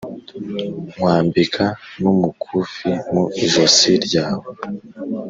nkwambika 0.93 1.65
n’umukufi 2.01 2.89
mu 3.11 3.23
ijosi 3.45 3.91
ryawe 4.05 4.47